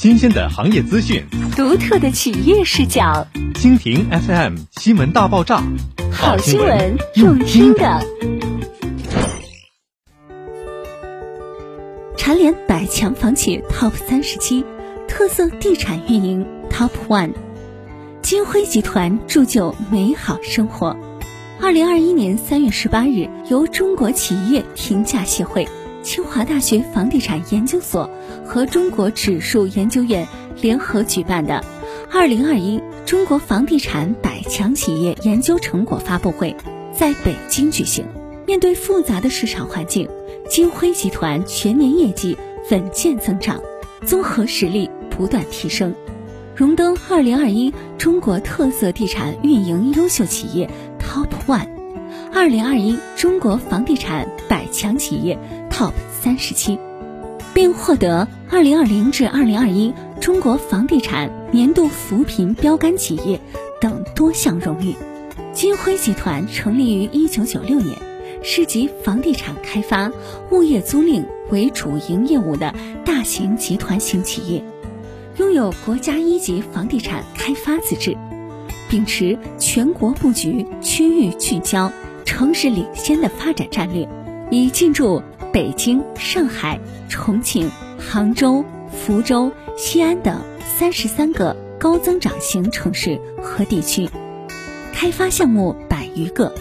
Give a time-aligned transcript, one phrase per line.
[0.00, 1.22] 新鲜的行业资讯，
[1.54, 3.26] 独特的企业视角。
[3.52, 5.62] 蜻蜓 FM 新闻大爆炸，
[6.10, 8.02] 好新闻用听的。
[12.16, 14.64] 蝉联百强房企 TOP 三十七，
[15.06, 17.34] 特色地产运营 TOP One，
[18.22, 20.96] 金辉集团铸就美好生活。
[21.60, 25.68] 二零二一年三月十八日，由中国企业评价协会。
[26.10, 28.10] 清华大学房地产研究所
[28.44, 30.26] 和中国指数研究院
[30.60, 31.64] 联合举办的
[32.10, 36.56] 二零二一中国房地产百强企业研究成果发布会
[36.92, 38.04] 在北京举行。
[38.44, 40.08] 面对复杂的市场环境，
[40.48, 42.36] 金辉集团全年业绩
[42.72, 43.60] 稳健增长，
[44.04, 45.94] 综合实力不断提升，
[46.56, 50.68] 荣登二零二一中国特色地产运营优秀企业
[50.98, 51.68] TOP ONE，
[52.34, 55.38] 二零二一中国房地产百强企业。
[55.80, 56.78] TOP 三十七，
[57.54, 63.40] 并获得二零二零至二零二一中国房地产年度扶贫标杆企业
[63.80, 64.94] 等多项荣誉。
[65.54, 67.96] 金辉集团成立于一九九六年，
[68.42, 70.12] 是集房地产开发、
[70.50, 72.74] 物业租赁为主营业务的
[73.06, 74.62] 大型集团型企业，
[75.38, 78.14] 拥有国家一级房地产开发资质，
[78.90, 81.90] 秉持全国布局、区域聚焦、
[82.26, 84.06] 城市领先的发展战略，
[84.50, 85.22] 已进驻。
[85.52, 90.40] 北京、上海、重庆、杭州、福州、西安等
[90.78, 94.08] 三十三个高增长型城市和地区，
[94.92, 96.54] 开发项目百余个。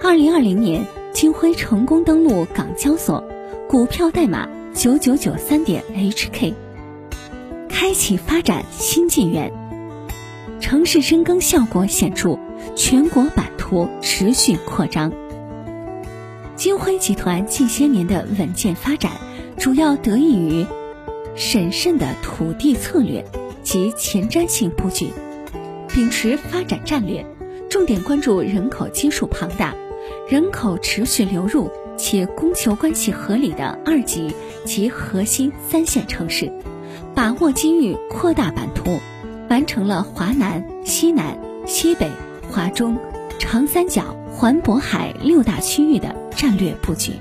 [0.00, 3.24] 二零二零年，金辉成功登陆港交所，
[3.68, 6.54] 股票代码九九九三点 HK，
[7.68, 9.52] 开启发展新纪元，
[10.60, 12.38] 城市深耕效果显著，
[12.76, 15.12] 全国版图持续扩张。
[16.56, 19.10] 金辉集团近些年的稳健发展，
[19.58, 20.64] 主要得益于
[21.34, 23.24] 审慎的土地策略
[23.64, 25.08] 及前瞻性布局，
[25.88, 27.26] 秉持发展战略，
[27.68, 29.74] 重点关注人口基数庞大、
[30.30, 34.32] 人口持续流入且供求关系合理的二级
[34.64, 36.52] 及核心三线城市，
[37.16, 39.00] 把握机遇扩大版图，
[39.50, 41.36] 完成了华南、西南、
[41.66, 42.08] 西北、
[42.48, 42.96] 华中、
[43.40, 44.16] 长三角。
[44.36, 47.12] 环渤海六大区域的战略布局，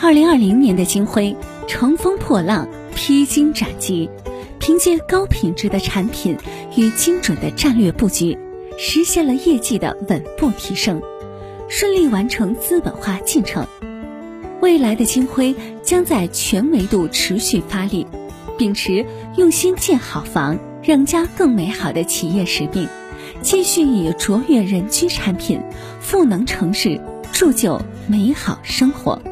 [0.00, 4.10] 二零二零年的金辉乘风破浪、披荆斩棘，
[4.58, 6.36] 凭借高品质的产品
[6.76, 8.36] 与精准的战略布局，
[8.76, 11.00] 实现了业绩的稳步提升，
[11.68, 13.66] 顺利完成资本化进程。
[14.60, 18.06] 未来的金辉将在全维度持续发力，
[18.58, 19.06] 秉持
[19.36, 22.88] 用心建好房，让家更美好的企业使命。
[23.42, 25.62] 继续以卓越人居产品、
[26.00, 27.00] 赋能城市，
[27.32, 29.29] 铸就美好生活。